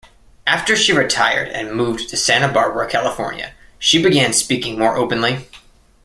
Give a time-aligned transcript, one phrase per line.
[0.47, 5.47] After she retired and moved to Santa Barbara, California, she began speaking more openly.